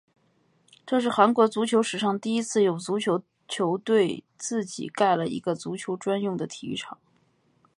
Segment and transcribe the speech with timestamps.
[0.83, 6.97] 这是韩国足球史上第一次有足球球队自己盖了一个足球专用的体育场。